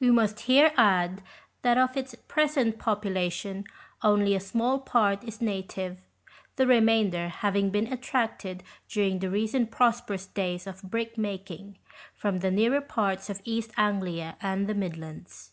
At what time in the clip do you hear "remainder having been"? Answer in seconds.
6.66-7.86